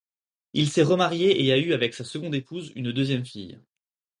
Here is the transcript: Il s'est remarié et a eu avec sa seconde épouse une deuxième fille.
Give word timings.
Il 0.53 0.67
s'est 0.71 0.81
remarié 0.81 1.45
et 1.45 1.53
a 1.53 1.59
eu 1.59 1.73
avec 1.73 1.93
sa 1.93 2.03
seconde 2.03 2.33
épouse 2.33 2.71
une 2.75 2.91
deuxième 2.91 3.23
fille. 3.23 3.59